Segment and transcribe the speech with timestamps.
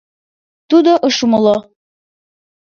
[0.69, 1.57] Тудо ыш умыло.